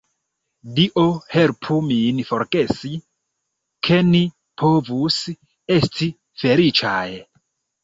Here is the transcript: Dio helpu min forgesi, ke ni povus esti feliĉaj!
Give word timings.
Dio 0.77 1.01
helpu 1.33 1.77
min 1.89 2.21
forgesi, 2.29 2.91
ke 3.89 4.01
ni 4.09 4.23
povus 4.65 5.21
esti 5.79 6.11
feliĉaj! 6.45 7.07